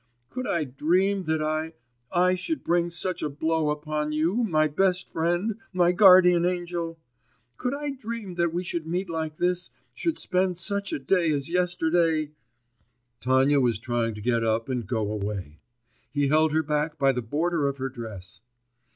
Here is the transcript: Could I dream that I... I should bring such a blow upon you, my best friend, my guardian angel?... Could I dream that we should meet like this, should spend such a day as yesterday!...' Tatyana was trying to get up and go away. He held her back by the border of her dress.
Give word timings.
Could 0.31 0.47
I 0.47 0.63
dream 0.63 1.25
that 1.25 1.43
I... 1.43 1.73
I 2.11 2.33
should 2.33 2.63
bring 2.63 2.89
such 2.89 3.21
a 3.21 3.29
blow 3.29 3.69
upon 3.69 4.11
you, 4.11 4.37
my 4.37 4.67
best 4.67 5.11
friend, 5.11 5.59
my 5.73 5.91
guardian 5.91 6.43
angel?... 6.43 6.97
Could 7.57 7.75
I 7.75 7.91
dream 7.91 8.33
that 8.33 8.51
we 8.51 8.63
should 8.63 8.87
meet 8.87 9.11
like 9.11 9.37
this, 9.37 9.69
should 9.93 10.17
spend 10.17 10.57
such 10.57 10.91
a 10.91 10.97
day 10.97 11.29
as 11.31 11.49
yesterday!...' 11.49 12.31
Tatyana 13.19 13.59
was 13.61 13.77
trying 13.77 14.15
to 14.15 14.21
get 14.21 14.43
up 14.43 14.69
and 14.69 14.87
go 14.87 15.11
away. 15.11 15.59
He 16.09 16.29
held 16.29 16.51
her 16.51 16.63
back 16.63 16.97
by 16.97 17.11
the 17.11 17.21
border 17.21 17.67
of 17.67 17.77
her 17.77 17.89
dress. 17.89 18.41